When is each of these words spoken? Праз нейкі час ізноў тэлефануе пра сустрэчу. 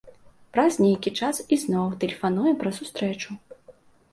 Праз 0.55 0.73
нейкі 0.85 1.09
час 1.19 1.41
ізноў 1.57 1.93
тэлефануе 2.05 2.55
пра 2.65 2.73
сустрэчу. 2.79 3.29